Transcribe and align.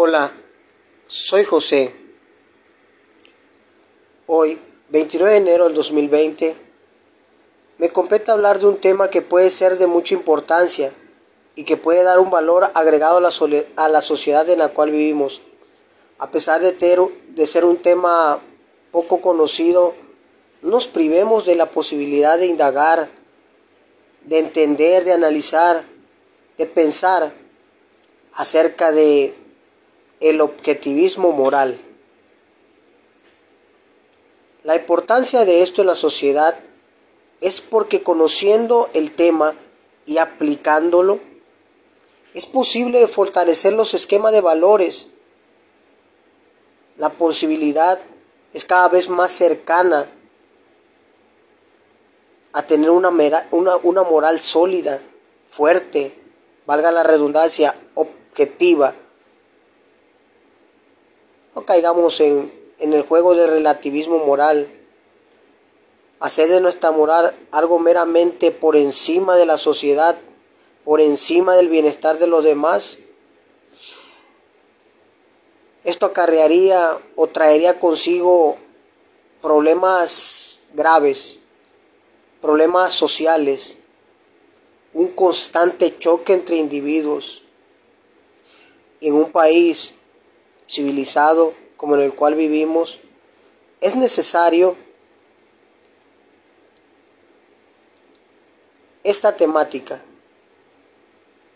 Hola, 0.00 0.30
soy 1.08 1.42
José. 1.42 1.92
Hoy, 4.28 4.60
29 4.90 5.32
de 5.32 5.38
enero 5.38 5.64
del 5.64 5.74
2020, 5.74 6.54
me 7.78 7.88
compete 7.88 8.30
hablar 8.30 8.60
de 8.60 8.66
un 8.66 8.76
tema 8.76 9.08
que 9.08 9.22
puede 9.22 9.50
ser 9.50 9.76
de 9.76 9.88
mucha 9.88 10.14
importancia 10.14 10.92
y 11.56 11.64
que 11.64 11.76
puede 11.76 12.04
dar 12.04 12.20
un 12.20 12.30
valor 12.30 12.70
agregado 12.74 13.16
a 13.16 13.20
la, 13.20 13.32
a 13.74 13.88
la 13.88 14.00
sociedad 14.00 14.48
en 14.48 14.60
la 14.60 14.68
cual 14.68 14.92
vivimos. 14.92 15.40
A 16.20 16.30
pesar 16.30 16.60
de, 16.60 17.10
de 17.30 17.46
ser 17.48 17.64
un 17.64 17.78
tema 17.78 18.40
poco 18.92 19.20
conocido, 19.20 19.96
nos 20.62 20.86
privemos 20.86 21.44
de 21.44 21.56
la 21.56 21.72
posibilidad 21.72 22.38
de 22.38 22.46
indagar, 22.46 23.10
de 24.26 24.38
entender, 24.38 25.02
de 25.02 25.14
analizar, 25.14 25.82
de 26.56 26.66
pensar 26.66 27.32
acerca 28.32 28.92
de 28.92 29.47
el 30.20 30.40
objetivismo 30.40 31.32
moral. 31.32 31.80
La 34.64 34.76
importancia 34.76 35.44
de 35.44 35.62
esto 35.62 35.82
en 35.82 35.86
la 35.86 35.94
sociedad 35.94 36.58
es 37.40 37.60
porque 37.60 38.02
conociendo 38.02 38.90
el 38.92 39.12
tema 39.12 39.54
y 40.06 40.18
aplicándolo, 40.18 41.20
es 42.34 42.46
posible 42.46 43.06
fortalecer 43.08 43.72
los 43.72 43.94
esquemas 43.94 44.32
de 44.32 44.40
valores. 44.40 45.08
La 46.96 47.10
posibilidad 47.10 48.00
es 48.52 48.64
cada 48.64 48.88
vez 48.88 49.08
más 49.08 49.32
cercana 49.32 50.10
a 52.52 52.66
tener 52.66 52.90
una, 52.90 53.10
una, 53.50 53.76
una 53.76 54.02
moral 54.02 54.40
sólida, 54.40 55.00
fuerte, 55.50 56.14
valga 56.66 56.90
la 56.90 57.02
redundancia, 57.02 57.74
objetiva. 57.94 58.94
No 61.58 61.64
caigamos 61.64 62.20
en, 62.20 62.52
en 62.78 62.92
el 62.92 63.02
juego 63.02 63.34
del 63.34 63.50
relativismo 63.50 64.24
moral. 64.24 64.68
Hacer 66.20 66.48
de 66.48 66.60
nuestra 66.60 66.92
moral 66.92 67.34
algo 67.50 67.80
meramente 67.80 68.52
por 68.52 68.76
encima 68.76 69.34
de 69.36 69.44
la 69.44 69.58
sociedad, 69.58 70.16
por 70.84 71.00
encima 71.00 71.56
del 71.56 71.68
bienestar 71.68 72.20
de 72.20 72.28
los 72.28 72.44
demás. 72.44 72.98
Esto 75.82 76.06
acarrearía 76.06 76.96
o 77.16 77.26
traería 77.26 77.80
consigo 77.80 78.56
problemas 79.42 80.60
graves, 80.74 81.40
problemas 82.40 82.94
sociales, 82.94 83.78
un 84.94 85.08
constante 85.08 85.98
choque 85.98 86.34
entre 86.34 86.54
individuos. 86.54 87.42
En 89.00 89.14
un 89.14 89.32
país 89.32 89.97
civilizado 90.68 91.54
como 91.76 91.94
en 91.94 92.02
el 92.02 92.14
cual 92.14 92.34
vivimos, 92.34 93.00
es 93.80 93.96
necesario 93.96 94.76
esta 99.04 99.36
temática 99.36 100.02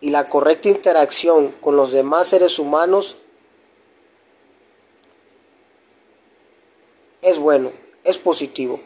y 0.00 0.10
la 0.10 0.28
correcta 0.28 0.68
interacción 0.68 1.52
con 1.52 1.76
los 1.76 1.92
demás 1.92 2.28
seres 2.28 2.58
humanos 2.58 3.16
es 7.20 7.38
bueno, 7.38 7.72
es 8.04 8.18
positivo. 8.18 8.80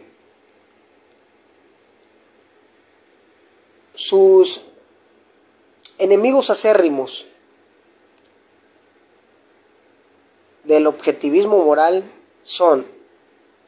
Sus 3.95 4.63
enemigos 5.99 6.51
acérrimos 6.51 7.27
del 10.67 10.86
objetivismo 10.86 11.64
moral 11.64 12.05
son 12.42 12.86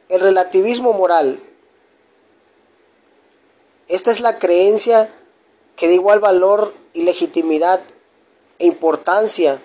el 0.09 0.19
relativismo 0.21 0.93
moral. 0.93 1.41
Esta 3.87 4.11
es 4.11 4.19
la 4.21 4.37
creencia 4.37 5.13
que 5.75 5.87
da 5.87 5.93
igual 5.93 6.19
valor 6.19 6.73
y 6.93 7.03
legitimidad 7.03 7.81
e 8.59 8.65
importancia, 8.65 9.61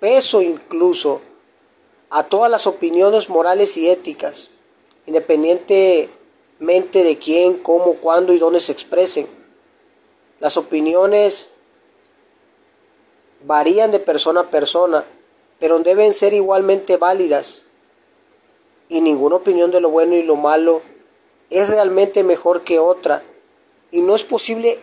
peso 0.00 0.40
incluso, 0.40 1.20
a 2.08 2.24
todas 2.24 2.50
las 2.50 2.66
opiniones 2.66 3.28
morales 3.28 3.76
y 3.76 3.88
éticas, 3.90 4.50
independientemente 5.06 6.08
de 7.04 7.18
quién, 7.18 7.58
cómo, 7.58 7.94
cuándo 7.94 8.32
y 8.32 8.38
dónde 8.38 8.60
se 8.60 8.72
expresen. 8.72 9.28
Las 10.40 10.56
opiniones 10.56 11.48
varían 13.44 13.92
de 13.92 13.98
persona 13.98 14.40
a 14.40 14.50
persona, 14.50 15.04
pero 15.58 15.78
deben 15.80 16.12
ser 16.12 16.34
igualmente 16.34 16.96
válidas. 16.96 17.62
Y 18.88 19.00
ninguna 19.00 19.36
opinión 19.36 19.70
de 19.70 19.80
lo 19.80 19.90
bueno 19.90 20.14
y 20.14 20.22
lo 20.22 20.36
malo 20.36 20.82
es 21.50 21.68
realmente 21.68 22.22
mejor 22.22 22.62
que 22.62 22.78
otra. 22.78 23.24
Y 23.90 24.00
no 24.00 24.14
es 24.14 24.24
posible 24.24 24.78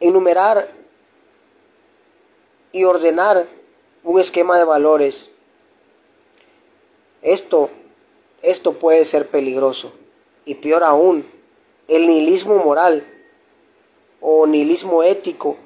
enumerar 0.00 0.70
y 2.72 2.84
ordenar 2.84 3.48
un 4.04 4.20
esquema 4.20 4.58
de 4.58 4.64
valores. 4.64 5.30
Esto, 7.22 7.70
esto 8.42 8.74
puede 8.74 9.04
ser 9.04 9.28
peligroso. 9.28 9.92
Y 10.44 10.56
peor 10.56 10.84
aún, 10.84 11.28
el 11.88 12.06
nihilismo 12.06 12.56
moral 12.56 13.06
o 14.20 14.46
nihilismo 14.46 15.02
ético 15.02 15.56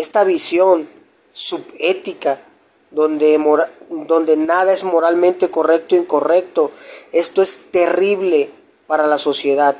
esta 0.00 0.24
visión 0.24 0.88
subética 1.32 2.42
donde, 2.90 3.38
donde 3.88 4.36
nada 4.36 4.72
es 4.72 4.82
moralmente 4.82 5.50
correcto 5.50 5.94
o 5.94 5.98
incorrecto, 5.98 6.72
esto 7.12 7.42
es 7.42 7.70
terrible 7.70 8.50
para 8.86 9.06
la 9.06 9.18
sociedad. 9.18 9.76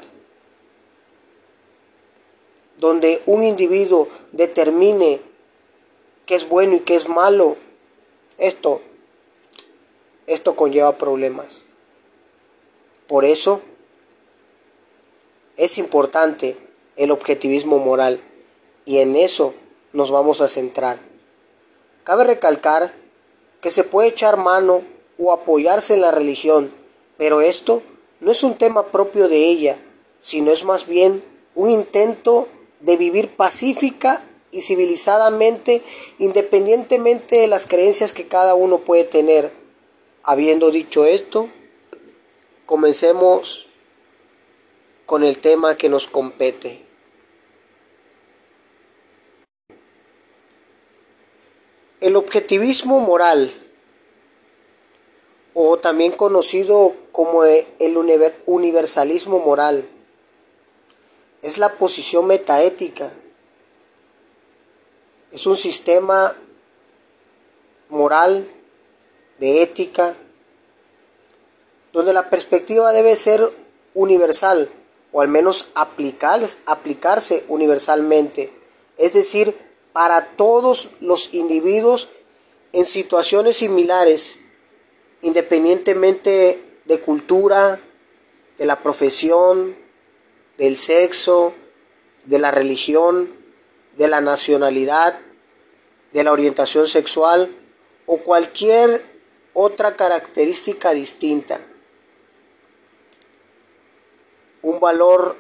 Donde 2.78 3.22
un 3.26 3.42
individuo 3.42 4.08
determine 4.32 5.20
qué 6.26 6.36
es 6.36 6.48
bueno 6.48 6.76
y 6.76 6.80
qué 6.80 6.94
es 6.94 7.08
malo, 7.08 7.56
esto, 8.38 8.80
esto 10.26 10.54
conlleva 10.54 10.96
problemas. 10.98 11.64
Por 13.08 13.24
eso 13.24 13.60
es 15.56 15.78
importante 15.78 16.56
el 16.96 17.10
objetivismo 17.10 17.78
moral 17.78 18.20
y 18.84 18.98
en 18.98 19.16
eso 19.16 19.54
nos 19.92 20.10
vamos 20.10 20.40
a 20.40 20.48
centrar. 20.48 21.00
Cabe 22.04 22.24
recalcar 22.24 22.94
que 23.60 23.70
se 23.70 23.84
puede 23.84 24.08
echar 24.08 24.36
mano 24.36 24.82
o 25.18 25.32
apoyarse 25.32 25.94
en 25.94 26.00
la 26.00 26.10
religión, 26.10 26.72
pero 27.16 27.40
esto 27.40 27.82
no 28.20 28.32
es 28.32 28.42
un 28.42 28.56
tema 28.56 28.86
propio 28.86 29.28
de 29.28 29.44
ella, 29.44 29.78
sino 30.20 30.52
es 30.52 30.64
más 30.64 30.86
bien 30.86 31.22
un 31.54 31.70
intento 31.70 32.48
de 32.80 32.96
vivir 32.96 33.36
pacífica 33.36 34.24
y 34.50 34.62
civilizadamente 34.62 35.82
independientemente 36.18 37.36
de 37.36 37.46
las 37.46 37.66
creencias 37.66 38.12
que 38.12 38.28
cada 38.28 38.54
uno 38.54 38.80
puede 38.80 39.04
tener. 39.04 39.52
Habiendo 40.22 40.70
dicho 40.70 41.04
esto, 41.04 41.48
comencemos 42.66 43.68
con 45.06 45.24
el 45.24 45.38
tema 45.38 45.76
que 45.76 45.88
nos 45.88 46.08
compete. 46.08 46.89
El 52.00 52.16
objetivismo 52.16 52.98
moral, 53.00 53.52
o 55.52 55.78
también 55.78 56.12
conocido 56.12 56.94
como 57.12 57.44
el 57.44 57.96
universalismo 58.46 59.38
moral, 59.40 59.86
es 61.42 61.58
la 61.58 61.76
posición 61.76 62.26
metaética. 62.26 63.12
Es 65.30 65.46
un 65.46 65.56
sistema 65.56 66.36
moral, 67.90 68.50
de 69.38 69.62
ética, 69.62 70.16
donde 71.92 72.12
la 72.12 72.30
perspectiva 72.30 72.92
debe 72.92 73.16
ser 73.16 73.54
universal, 73.94 74.70
o 75.12 75.20
al 75.20 75.28
menos 75.28 75.68
aplicarse 75.74 77.44
universalmente. 77.48 78.52
Es 78.96 79.12
decir, 79.14 79.69
para 79.92 80.36
todos 80.36 80.90
los 81.00 81.34
individuos 81.34 82.10
en 82.72 82.84
situaciones 82.84 83.56
similares, 83.56 84.38
independientemente 85.22 86.62
de 86.84 87.00
cultura, 87.00 87.80
de 88.58 88.66
la 88.66 88.82
profesión, 88.82 89.76
del 90.58 90.76
sexo, 90.76 91.54
de 92.24 92.38
la 92.38 92.50
religión, 92.50 93.34
de 93.96 94.08
la 94.08 94.20
nacionalidad, 94.20 95.18
de 96.12 96.24
la 96.24 96.32
orientación 96.32 96.86
sexual 96.86 97.54
o 98.06 98.18
cualquier 98.18 99.04
otra 99.52 99.96
característica 99.96 100.92
distinta. 100.92 101.60
Un 104.62 104.78
valor 104.78 105.36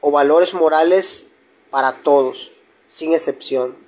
o 0.00 0.10
valores 0.10 0.54
morales 0.54 1.26
para 1.70 2.02
todos, 2.02 2.52
sin 2.88 3.12
excepción. 3.12 3.85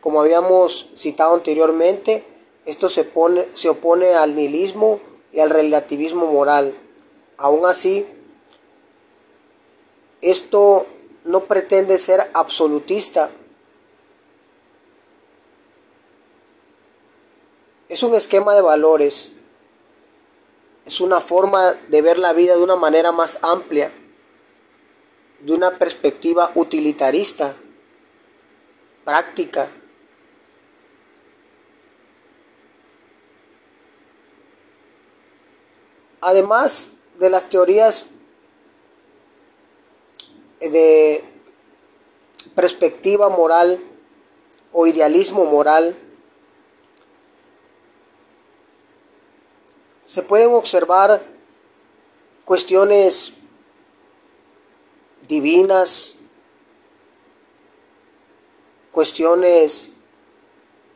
Como 0.00 0.20
habíamos 0.20 0.90
citado 0.94 1.34
anteriormente, 1.34 2.24
esto 2.66 2.88
se, 2.88 3.04
pone, 3.04 3.48
se 3.54 3.68
opone 3.68 4.14
al 4.14 4.36
nihilismo 4.36 5.00
y 5.32 5.40
al 5.40 5.50
relativismo 5.50 6.30
moral. 6.30 6.76
Aún 7.36 7.66
así, 7.66 8.06
esto 10.20 10.86
no 11.24 11.44
pretende 11.44 11.98
ser 11.98 12.30
absolutista. 12.32 13.30
Es 17.88 18.02
un 18.02 18.14
esquema 18.14 18.54
de 18.54 18.62
valores. 18.62 19.32
Es 20.84 21.00
una 21.00 21.20
forma 21.20 21.72
de 21.72 22.02
ver 22.02 22.18
la 22.18 22.32
vida 22.32 22.56
de 22.56 22.62
una 22.62 22.76
manera 22.76 23.12
más 23.12 23.38
amplia, 23.42 23.92
de 25.40 25.52
una 25.52 25.78
perspectiva 25.78 26.50
utilitarista, 26.54 27.56
práctica. 29.04 29.68
Además 36.20 36.88
de 37.18 37.30
las 37.30 37.48
teorías 37.48 38.06
de 40.60 41.24
perspectiva 42.54 43.28
moral 43.28 43.82
o 44.72 44.86
idealismo 44.86 45.44
moral, 45.44 45.96
se 50.04 50.22
pueden 50.22 50.52
observar 50.52 51.22
cuestiones 52.44 53.34
divinas, 55.28 56.14
cuestiones 58.90 59.90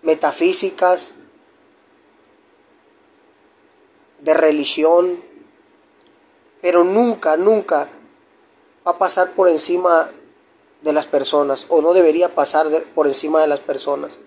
metafísicas, 0.00 1.12
de 4.22 4.34
religión, 4.34 5.22
pero 6.60 6.84
nunca, 6.84 7.36
nunca 7.36 7.88
va 8.86 8.92
a 8.92 8.98
pasar 8.98 9.32
por 9.32 9.48
encima 9.48 10.10
de 10.80 10.92
las 10.92 11.06
personas 11.06 11.66
o 11.69 11.80
no 11.82 11.92
debería 11.92 12.34
pasar 12.34 12.66
por 12.94 13.06
encima 13.06 13.40
de 13.40 13.48
las 13.48 13.60
personas. 13.60 14.19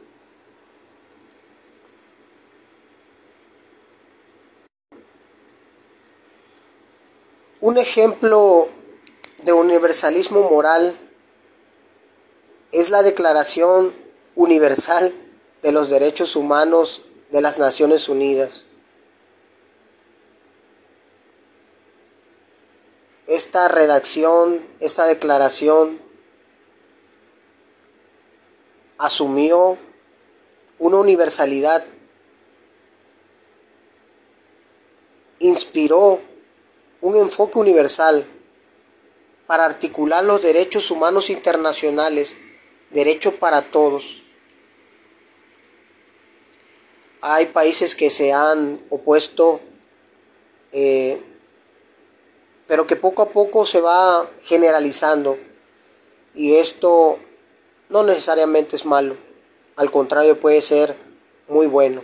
Un 7.62 7.78
ejemplo 7.78 8.70
de 9.44 9.54
universalismo 9.54 10.50
moral 10.50 10.96
es 12.72 12.90
la 12.90 13.02
Declaración 13.02 13.94
Universal 14.36 15.14
de 15.64 15.72
los 15.72 15.90
Derechos 15.90 16.36
Humanos 16.36 17.04
de 17.32 17.42
las 17.42 17.58
Naciones 17.58 18.08
Unidas. 18.08 18.66
Esta 23.28 23.68
redacción, 23.68 24.66
esta 24.80 25.06
declaración 25.06 26.00
asumió 28.98 29.78
una 30.80 30.98
universalidad, 30.98 31.86
inspiró 35.40 36.22
un 37.02 37.16
enfoque 37.16 37.60
universal 37.60 38.26
para 39.48 39.66
articular 39.66 40.24
los 40.24 40.42
derechos 40.42 40.90
humanos 40.92 41.30
internacionales, 41.30 42.38
derecho 42.92 43.36
para 43.36 43.64
todos. 43.64 44.22
Hay 47.22 47.48
países 47.48 47.96
que 47.96 48.10
se 48.10 48.34
han 48.34 48.82
opuesto 48.90 49.60
eh, 50.72 51.22
pero 52.68 52.88
que 52.88 52.96
poco 52.96 53.22
a 53.22 53.30
poco 53.30 53.66
se 53.66 53.82
va 53.82 54.30
generalizando 54.44 55.38
y 56.34 56.56
esto 56.56 57.20
no 57.90 58.04
necesariamente 58.04 58.76
es 58.76 58.86
malo, 58.86 59.18
al 59.76 59.92
contrario 59.92 60.40
puede 60.40 60.62
ser 60.62 60.96
muy 61.48 61.68
bueno. 61.68 62.02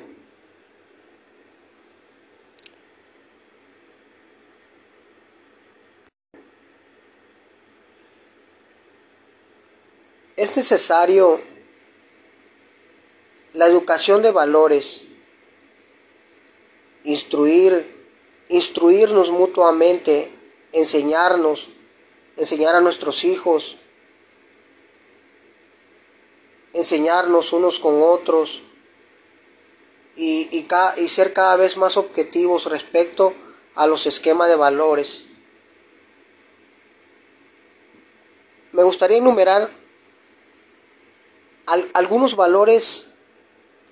Es 10.38 10.56
necesario 10.56 11.40
la 13.54 13.68
educación 13.68 14.24
de 14.24 14.31
valores, 14.31 15.04
instruir, 17.04 18.08
instruirnos 18.50 19.30
mutuamente 19.30 20.31
enseñarnos, 20.71 21.69
enseñar 22.38 22.75
a 22.75 22.81
nuestros 22.81 23.23
hijos, 23.23 23.77
enseñarnos 26.73 27.53
unos 27.53 27.79
con 27.79 28.01
otros 28.01 28.63
y, 30.15 30.50
y, 30.51 31.07
ser 31.07 31.33
cada 31.33 31.56
vez 31.56 31.77
más 31.77 31.97
objetivos 31.97 32.65
respecto 32.65 33.33
a 33.75 33.88
los 33.88 34.06
esquemas 34.06 34.50
de 34.50 34.56
valores. 34.56 35.25
Me 38.71 38.83
gustaría 38.83 39.17
enumerar 39.17 39.69
algunos 41.94 42.35
valores 42.35 43.07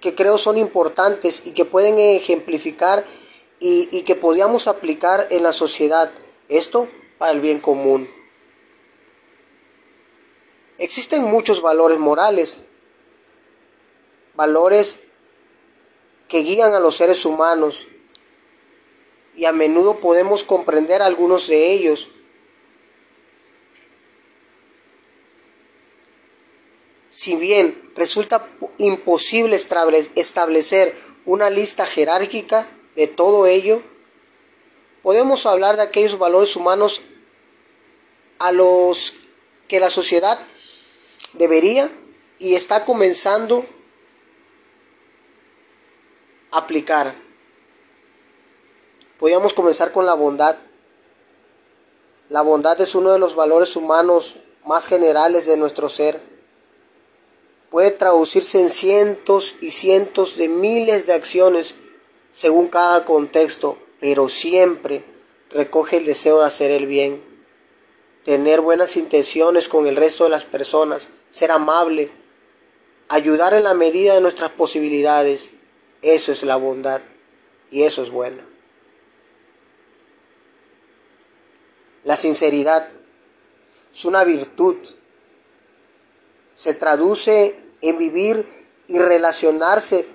que 0.02 0.16
creo 0.16 0.38
son 0.38 0.58
importantes 0.58 1.44
y 1.46 1.52
que 1.52 1.66
pueden 1.66 2.00
ejemplificar 2.00 3.06
y, 3.60 3.90
y 3.92 4.04
que 4.04 4.16
podríamos 4.16 4.68
aplicar 4.68 5.28
en 5.30 5.44
la 5.44 5.52
sociedad. 5.52 6.12
Esto 6.50 6.90
para 7.20 7.32
el 7.32 7.42
bien 7.42 7.60
común. 7.60 8.10
Existen 10.80 11.24
muchos 11.26 11.62
valores 11.62 12.00
morales, 12.00 12.58
valores 14.34 15.00
que 16.28 16.40
guían 16.40 16.74
a 16.74 16.80
los 16.80 16.96
seres 16.96 17.26
humanos 17.26 17.86
y 19.36 19.46
a 19.46 19.52
menudo 19.52 20.00
podemos 20.00 20.44
comprender 20.44 21.02
algunos 21.02 21.48
de 21.48 21.72
ellos. 21.74 22.10
Si 27.10 27.36
bien 27.36 27.92
resulta 27.96 28.50
imposible 28.78 29.56
establecer 30.16 30.98
una 31.26 31.50
lista 31.50 31.86
jerárquica 31.86 32.70
de 32.96 33.08
todo 33.08 33.46
ello, 33.46 33.84
podemos 35.02 35.46
hablar 35.46 35.76
de 35.78 35.84
aquellos 35.84 36.18
valores 36.18 36.56
humanos 36.56 37.02
a 38.38 38.52
los 38.52 39.14
que 39.68 39.80
la 39.80 39.90
sociedad 39.90 40.40
debería 41.34 41.92
y 42.40 42.56
está 42.56 42.86
comenzando 42.86 43.66
a 46.52 46.60
aplicar. 46.60 47.14
Podríamos 49.20 49.54
comenzar 49.54 49.92
con 49.92 50.06
la 50.06 50.14
bondad. 50.14 50.58
La 52.30 52.42
bondad 52.42 52.80
es 52.80 52.96
uno 52.96 53.12
de 53.12 53.20
los 53.20 53.36
valores 53.36 53.76
humanos 53.76 54.38
más 54.66 54.88
generales 54.88 55.46
de 55.46 55.58
nuestro 55.58 55.90
ser. 55.90 56.22
Puede 57.70 57.92
traducirse 57.92 58.60
en 58.60 58.70
cientos 58.70 59.56
y 59.62 59.72
cientos 59.72 60.38
de 60.38 60.48
miles 60.48 61.06
de 61.06 61.14
acciones 61.14 61.76
según 62.32 62.68
cada 62.68 63.06
contexto 63.06 63.78
pero 64.00 64.30
siempre 64.30 65.04
recoge 65.50 65.98
el 65.98 66.06
deseo 66.06 66.40
de 66.40 66.46
hacer 66.46 66.72
el 66.72 66.86
bien, 66.86 67.24
tener 68.24 68.62
buenas 68.62 68.96
intenciones 68.98 69.68
con 69.68 69.88
el 69.88 69.96
resto 69.96 70.26
de 70.26 70.30
las 70.30 70.44
personas, 70.44 71.10
ser 71.30 71.52
amable, 71.52 72.12
ayudar 73.08 73.54
en 73.54 73.64
la 73.64 73.74
medida 73.74 74.16
de 74.16 74.22
nuestras 74.22 74.52
posibilidades. 74.52 75.52
Eso 76.02 76.32
es 76.32 76.44
la 76.44 76.56
bondad 76.56 77.02
y 77.72 77.84
eso 77.84 78.04
es 78.04 78.10
bueno. 78.10 78.42
La 82.04 82.16
sinceridad 82.16 82.90
es 83.94 84.06
una 84.06 84.24
virtud. 84.24 84.78
Se 86.56 86.74
traduce 86.74 87.60
en 87.82 87.98
vivir 87.98 88.48
y 88.88 88.98
relacionarse 88.98 90.08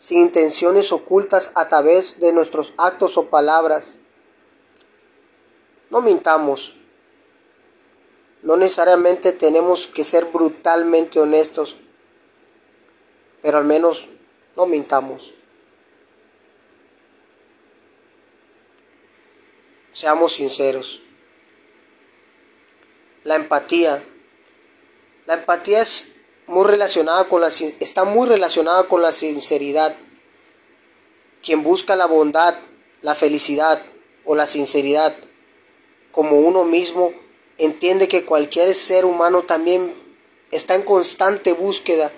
sin 0.00 0.20
intenciones 0.20 0.92
ocultas 0.92 1.52
a 1.54 1.68
través 1.68 2.20
de 2.20 2.32
nuestros 2.32 2.72
actos 2.78 3.18
o 3.18 3.28
palabras. 3.28 3.98
No 5.90 6.00
mintamos. 6.00 6.74
No 8.42 8.56
necesariamente 8.56 9.32
tenemos 9.32 9.86
que 9.86 10.02
ser 10.02 10.24
brutalmente 10.24 11.20
honestos, 11.20 11.76
pero 13.42 13.58
al 13.58 13.64
menos 13.64 14.08
no 14.56 14.64
mintamos. 14.64 15.34
Seamos 19.92 20.32
sinceros. 20.32 21.02
La 23.22 23.36
empatía. 23.36 24.02
La 25.26 25.34
empatía 25.34 25.82
es 25.82 26.10
muy 26.50 26.66
relacionada 26.66 27.28
con 27.28 27.40
la, 27.40 27.48
está 27.78 28.04
muy 28.04 28.28
relacionada 28.28 28.88
con 28.88 29.00
la 29.00 29.12
sinceridad. 29.12 29.96
Quien 31.42 31.62
busca 31.62 31.94
la 31.94 32.06
bondad, 32.06 32.58
la 33.02 33.14
felicidad 33.14 33.80
o 34.24 34.34
la 34.34 34.46
sinceridad 34.46 35.16
como 36.10 36.40
uno 36.40 36.64
mismo, 36.64 37.12
entiende 37.56 38.08
que 38.08 38.24
cualquier 38.24 38.74
ser 38.74 39.04
humano 39.04 39.42
también 39.42 39.94
está 40.50 40.74
en 40.74 40.82
constante 40.82 41.52
búsqueda 41.52 42.10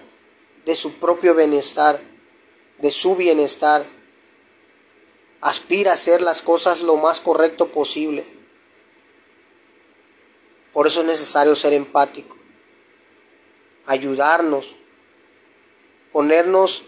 de 0.64 0.76
su 0.76 0.94
propio 0.94 1.34
bienestar, 1.34 2.00
de 2.78 2.90
su 2.90 3.16
bienestar. 3.16 3.84
Aspira 5.42 5.90
a 5.90 5.94
hacer 5.94 6.22
las 6.22 6.40
cosas 6.40 6.80
lo 6.80 6.96
más 6.96 7.20
correcto 7.20 7.70
posible. 7.70 8.24
Por 10.72 10.86
eso 10.86 11.02
es 11.02 11.06
necesario 11.06 11.54
ser 11.54 11.74
empático, 11.74 12.38
ayudarnos, 13.86 14.74
ponernos 16.12 16.84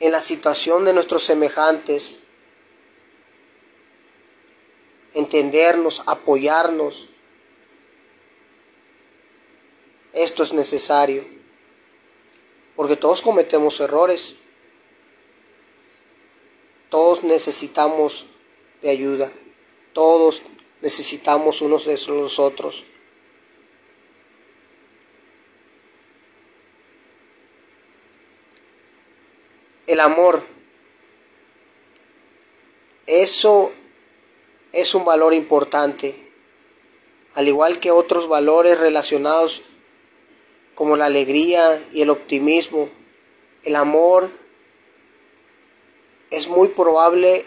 en 0.00 0.12
la 0.12 0.20
situación 0.20 0.84
de 0.84 0.94
nuestros 0.94 1.22
semejantes, 1.24 2.18
entendernos, 5.14 6.02
apoyarnos. 6.06 7.08
Esto 10.12 10.42
es 10.42 10.52
necesario, 10.52 11.24
porque 12.76 12.96
todos 12.96 13.22
cometemos 13.22 13.80
errores, 13.80 14.34
todos 16.88 17.22
necesitamos 17.24 18.26
de 18.82 18.90
ayuda, 18.90 19.32
todos 19.92 20.42
necesitamos 20.80 21.62
unos 21.62 21.86
de 21.86 21.98
los 22.08 22.38
otros. 22.38 22.84
El 29.92 30.00
amor, 30.00 30.42
eso 33.06 33.74
es 34.72 34.94
un 34.94 35.04
valor 35.04 35.34
importante, 35.34 36.32
al 37.34 37.46
igual 37.46 37.78
que 37.78 37.90
otros 37.90 38.26
valores 38.26 38.80
relacionados 38.80 39.60
como 40.74 40.96
la 40.96 41.04
alegría 41.04 41.86
y 41.92 42.00
el 42.00 42.08
optimismo. 42.08 42.88
El 43.64 43.76
amor 43.76 44.30
es 46.30 46.48
muy 46.48 46.68
probable 46.68 47.44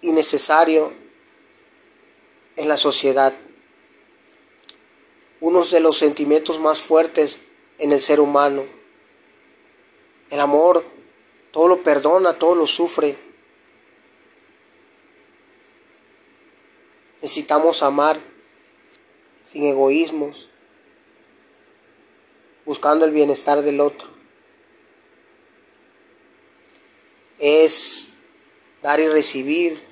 y 0.00 0.10
necesario 0.10 0.92
en 2.56 2.66
la 2.66 2.76
sociedad. 2.76 3.32
Uno 5.40 5.64
de 5.64 5.80
los 5.80 5.96
sentimientos 5.96 6.60
más 6.60 6.80
fuertes 6.80 7.40
en 7.78 7.92
el 7.92 8.00
ser 8.00 8.20
humano. 8.20 8.66
El 10.30 10.40
amor 10.40 10.84
todo 11.50 11.66
lo 11.66 11.82
perdona, 11.82 12.38
todo 12.38 12.54
lo 12.54 12.66
sufre. 12.66 13.16
Necesitamos 17.20 17.82
amar 17.82 18.20
sin 19.44 19.64
egoísmos, 19.64 20.48
buscando 22.64 23.04
el 23.04 23.10
bienestar 23.10 23.62
del 23.62 23.80
otro. 23.80 24.08
Es 27.38 28.08
dar 28.82 29.00
y 29.00 29.08
recibir, 29.08 29.82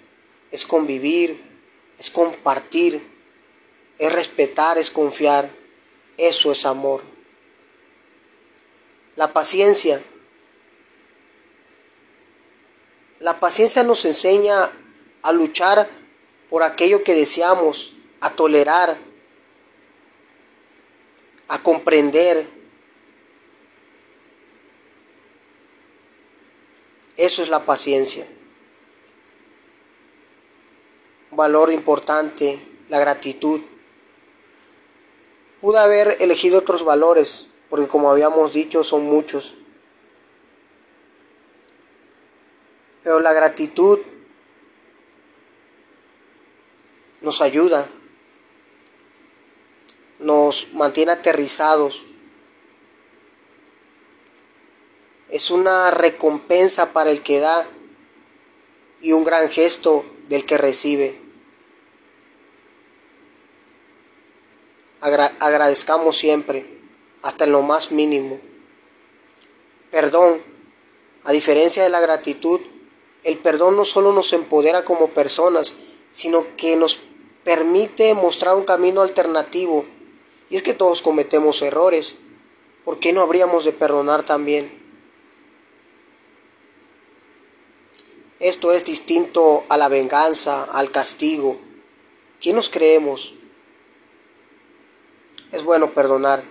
es 0.50 0.64
convivir, 0.64 1.42
es 1.98 2.08
compartir, 2.08 3.17
es 3.98 4.12
respetar, 4.12 4.78
es 4.78 4.90
confiar. 4.90 5.50
Eso 6.16 6.50
es 6.52 6.64
amor. 6.64 7.02
La 9.16 9.32
paciencia 9.32 10.02
La 13.20 13.40
paciencia 13.40 13.82
nos 13.82 14.04
enseña 14.04 14.70
a 15.22 15.32
luchar 15.32 15.88
por 16.48 16.62
aquello 16.62 17.02
que 17.02 17.14
deseamos, 17.14 17.94
a 18.20 18.30
tolerar, 18.30 18.96
a 21.48 21.62
comprender. 21.62 22.48
Eso 27.16 27.42
es 27.42 27.48
la 27.48 27.64
paciencia. 27.64 28.24
Un 31.32 31.36
valor 31.36 31.72
importante, 31.72 32.60
la 32.88 33.00
gratitud. 33.00 33.60
Pude 35.60 35.78
haber 35.78 36.16
elegido 36.20 36.58
otros 36.58 36.84
valores, 36.84 37.48
porque 37.68 37.88
como 37.88 38.10
habíamos 38.10 38.52
dicho, 38.52 38.84
son 38.84 39.04
muchos. 39.04 39.56
Pero 43.02 43.18
la 43.20 43.32
gratitud 43.32 43.98
nos 47.20 47.40
ayuda, 47.40 47.88
nos 50.20 50.72
mantiene 50.74 51.12
aterrizados. 51.12 52.04
Es 55.28 55.50
una 55.50 55.90
recompensa 55.90 56.92
para 56.92 57.10
el 57.10 57.22
que 57.22 57.40
da 57.40 57.66
y 59.00 59.12
un 59.12 59.24
gran 59.24 59.48
gesto 59.48 60.04
del 60.28 60.46
que 60.46 60.56
recibe. 60.56 61.27
Agradezcamos 65.00 66.16
siempre, 66.16 66.80
hasta 67.22 67.44
en 67.44 67.52
lo 67.52 67.62
más 67.62 67.90
mínimo. 67.90 68.40
Perdón, 69.90 70.42
a 71.24 71.32
diferencia 71.32 71.82
de 71.82 71.90
la 71.90 72.00
gratitud, 72.00 72.60
el 73.24 73.38
perdón 73.38 73.76
no 73.76 73.84
solo 73.84 74.12
nos 74.12 74.32
empodera 74.32 74.84
como 74.84 75.08
personas, 75.08 75.74
sino 76.12 76.56
que 76.56 76.76
nos 76.76 77.00
permite 77.44 78.14
mostrar 78.14 78.54
un 78.54 78.64
camino 78.64 79.02
alternativo. 79.02 79.86
Y 80.50 80.56
es 80.56 80.62
que 80.62 80.74
todos 80.74 81.02
cometemos 81.02 81.60
errores. 81.62 82.16
¿Por 82.84 83.00
qué 83.00 83.12
no 83.12 83.20
habríamos 83.20 83.64
de 83.64 83.72
perdonar 83.72 84.22
también? 84.22 84.78
Esto 88.40 88.72
es 88.72 88.84
distinto 88.84 89.64
a 89.68 89.76
la 89.76 89.88
venganza, 89.88 90.64
al 90.64 90.90
castigo. 90.90 91.58
¿Quién 92.40 92.56
nos 92.56 92.70
creemos? 92.70 93.34
Es 95.52 95.62
bueno 95.64 95.92
perdonar. 95.92 96.44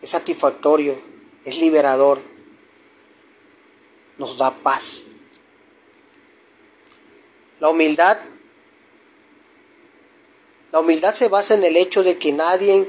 Es 0.00 0.10
satisfactorio. 0.10 1.00
Es 1.44 1.58
liberador. 1.58 2.20
Nos 4.16 4.36
da 4.36 4.50
paz. 4.50 5.04
La 7.60 7.70
humildad 7.70 8.18
la 10.70 10.80
humildad 10.80 11.14
se 11.14 11.28
basa 11.28 11.54
en 11.54 11.64
el 11.64 11.76
hecho 11.76 12.02
de 12.02 12.18
que 12.18 12.30
nadie 12.32 12.88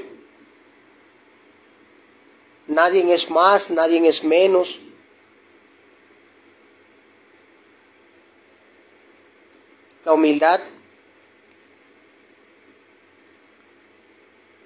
nadie 2.66 3.12
es 3.12 3.30
más, 3.30 3.70
nadie 3.70 4.06
es 4.06 4.22
menos. 4.22 4.80
La 10.04 10.12
humildad 10.12 10.60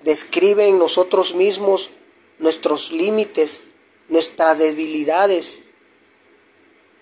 describe 0.04 0.68
en 0.68 0.78
nosotros 0.78 1.34
mismos 1.34 1.90
nuestros 2.38 2.92
límites, 2.92 3.62
nuestras 4.08 4.58
debilidades. 4.58 5.64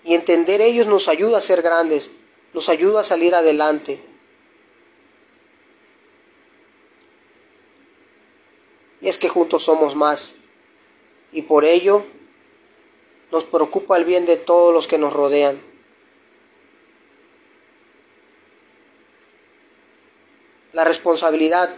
Y 0.03 0.15
entender 0.15 0.59
ellos 0.59 0.87
nos 0.87 1.07
ayuda 1.07 1.37
a 1.37 1.41
ser 1.41 1.61
grandes 1.61 2.09
nos 2.53 2.69
ayuda 2.69 3.01
a 3.01 3.03
salir 3.03 3.33
adelante. 3.35 3.99
Y 9.01 9.09
es 9.09 9.17
que 9.17 9.27
juntos 9.27 9.63
somos 9.63 9.95
más. 9.95 10.35
Y 11.31 11.41
por 11.41 11.65
ello 11.65 12.05
nos 13.31 13.43
preocupa 13.43 13.97
el 13.97 14.05
bien 14.05 14.25
de 14.25 14.37
todos 14.37 14.73
los 14.73 14.87
que 14.87 14.97
nos 14.97 15.11
rodean. 15.11 15.61
La 20.71 20.83
responsabilidad. 20.83 21.75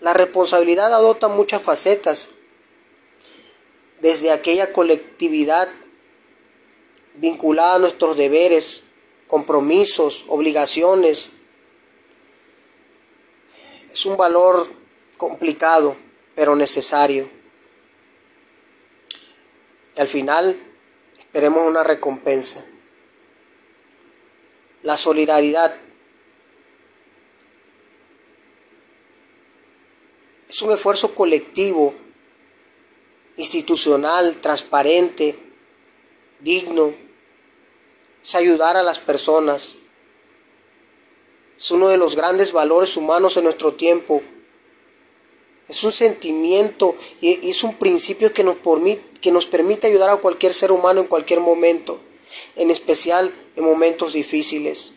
La 0.00 0.12
responsabilidad 0.14 0.92
adopta 0.92 1.28
muchas 1.28 1.62
facetas. 1.62 2.30
Desde 4.00 4.30
aquella 4.30 4.72
colectividad 4.72 5.68
vinculada 7.14 7.74
a 7.74 7.78
nuestros 7.78 8.16
deberes, 8.16 8.82
compromisos, 9.26 10.24
obligaciones. 10.28 11.30
Es 13.92 14.06
un 14.06 14.16
valor 14.16 14.66
complicado, 15.16 15.96
pero 16.34 16.56
necesario. 16.56 17.28
Y 19.96 20.00
al 20.00 20.08
final 20.08 20.58
esperemos 21.18 21.66
una 21.66 21.84
recompensa. 21.84 22.64
La 24.82 24.96
solidaridad. 24.96 25.76
Es 30.60 30.64
un 30.64 30.72
esfuerzo 30.72 31.14
colectivo, 31.14 31.94
institucional, 33.38 34.36
transparente, 34.42 35.38
digno. 36.38 36.92
Es 38.22 38.34
ayudar 38.34 38.76
a 38.76 38.82
las 38.82 38.98
personas. 38.98 39.76
Es 41.56 41.70
uno 41.70 41.88
de 41.88 41.96
los 41.96 42.14
grandes 42.14 42.52
valores 42.52 42.94
humanos 42.98 43.38
en 43.38 43.44
nuestro 43.44 43.72
tiempo. 43.72 44.20
Es 45.66 45.82
un 45.82 45.92
sentimiento 45.92 46.94
y 47.22 47.48
es 47.48 47.64
un 47.64 47.76
principio 47.76 48.34
que 48.34 48.44
nos, 48.44 48.58
que 49.22 49.32
nos 49.32 49.46
permite 49.46 49.86
ayudar 49.86 50.10
a 50.10 50.16
cualquier 50.18 50.52
ser 50.52 50.72
humano 50.72 51.00
en 51.00 51.06
cualquier 51.06 51.40
momento, 51.40 52.02
en 52.56 52.70
especial 52.70 53.34
en 53.56 53.64
momentos 53.64 54.12
difíciles. 54.12 54.92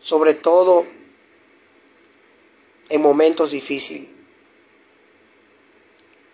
Sobre 0.00 0.34
todo 0.34 0.97
en 2.90 3.02
momentos 3.02 3.50
difíciles. 3.50 4.08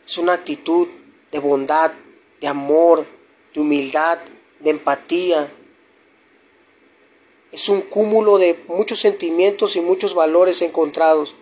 Es 0.07 0.19
una 0.19 0.35
actitud 0.35 0.89
de 1.33 1.39
bondad, 1.39 1.93
de 2.41 2.47
amor, 2.47 3.07
de 3.55 3.61
humildad, 3.61 4.19
de 4.61 4.71
empatía. 4.71 5.51
Es 7.51 7.69
un 7.69 7.83
cúmulo 7.83 8.39
de 8.39 8.63
muchos 8.69 9.01
sentimientos 9.01 9.77
y 9.77 9.81
muchos 9.81 10.15
valores 10.15 10.61
encontrados 10.63 11.35